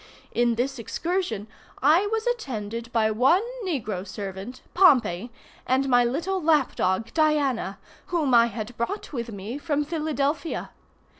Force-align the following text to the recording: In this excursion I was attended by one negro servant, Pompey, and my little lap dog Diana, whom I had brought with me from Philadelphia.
In 0.31 0.55
this 0.55 0.79
excursion 0.79 1.45
I 1.79 2.07
was 2.07 2.25
attended 2.25 2.91
by 2.91 3.11
one 3.11 3.43
negro 3.63 4.01
servant, 4.07 4.63
Pompey, 4.73 5.29
and 5.67 5.87
my 5.87 6.03
little 6.03 6.41
lap 6.41 6.75
dog 6.75 7.13
Diana, 7.13 7.77
whom 8.07 8.33
I 8.33 8.47
had 8.47 8.75
brought 8.77 9.13
with 9.13 9.31
me 9.31 9.59
from 9.59 9.85
Philadelphia. 9.85 10.71